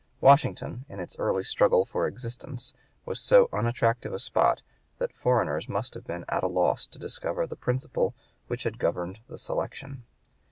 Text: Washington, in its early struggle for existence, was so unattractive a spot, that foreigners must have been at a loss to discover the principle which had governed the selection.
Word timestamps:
Washington, 0.19 0.83
in 0.89 0.99
its 0.99 1.15
early 1.19 1.43
struggle 1.43 1.85
for 1.85 2.07
existence, 2.07 2.73
was 3.05 3.19
so 3.19 3.47
unattractive 3.53 4.11
a 4.11 4.17
spot, 4.17 4.63
that 4.97 5.13
foreigners 5.13 5.69
must 5.69 5.93
have 5.93 6.05
been 6.07 6.25
at 6.27 6.43
a 6.43 6.47
loss 6.47 6.87
to 6.87 6.97
discover 6.97 7.45
the 7.45 7.55
principle 7.55 8.15
which 8.47 8.63
had 8.63 8.79
governed 8.79 9.19
the 9.27 9.37
selection. 9.37 10.01